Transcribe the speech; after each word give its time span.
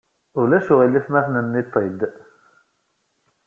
Ulac 0.39 0.67
aɣilif 0.73 1.05
ma 1.09 1.21
tennened-t-id? 1.25 1.99